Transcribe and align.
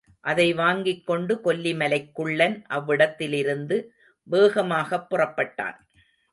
அதை 0.19 0.53
வாங்கிக்கொண்டு 0.53 1.39
கொல்லிமலைக் 1.43 2.11
குள்ளன் 2.11 2.65
அவ்விடத்திலிருந்து 2.69 3.93
வேகமாகப் 4.23 5.13
புறப்பட்டான். 5.13 5.77